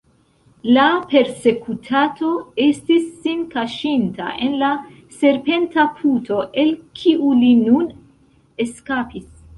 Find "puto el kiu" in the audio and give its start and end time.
6.01-7.33